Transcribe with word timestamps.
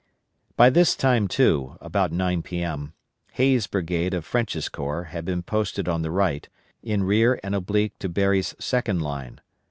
By 0.55 0.71
this 0.71 0.95
time, 0.95 1.27
too 1.27 1.77
(about 1.79 2.11
9 2.11 2.41
P.M.), 2.41 2.93
Hays' 3.33 3.67
brigade 3.67 4.15
of 4.15 4.25
French's 4.25 4.67
corps 4.67 5.03
had 5.11 5.25
been 5.25 5.43
posted 5.43 5.87
on 5.87 6.01
the 6.01 6.09
right, 6.09 6.49
in 6.81 7.03
rear 7.03 7.39
and 7.43 7.53
oblique 7.53 7.99
to 7.99 8.09
Berry's 8.09 8.55
second 8.59 9.03
line. 9.03 9.41